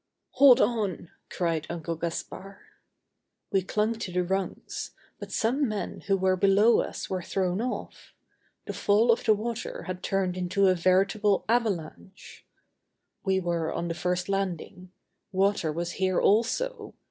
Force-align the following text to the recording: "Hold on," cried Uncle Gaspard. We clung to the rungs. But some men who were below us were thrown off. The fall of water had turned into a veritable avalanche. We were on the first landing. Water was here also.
"Hold 0.31 0.59
on," 0.59 1.11
cried 1.29 1.67
Uncle 1.69 1.95
Gaspard. 1.95 2.57
We 3.51 3.61
clung 3.61 3.93
to 3.99 4.11
the 4.11 4.23
rungs. 4.23 4.95
But 5.19 5.31
some 5.31 5.67
men 5.67 6.01
who 6.07 6.17
were 6.17 6.35
below 6.35 6.81
us 6.81 7.07
were 7.07 7.21
thrown 7.21 7.61
off. 7.61 8.11
The 8.65 8.73
fall 8.73 9.11
of 9.11 9.27
water 9.27 9.83
had 9.83 10.01
turned 10.01 10.37
into 10.37 10.65
a 10.65 10.73
veritable 10.73 11.45
avalanche. 11.47 12.43
We 13.23 13.39
were 13.39 13.71
on 13.71 13.89
the 13.89 13.93
first 13.93 14.27
landing. 14.27 14.91
Water 15.31 15.71
was 15.71 15.91
here 15.91 16.19
also. 16.19 16.95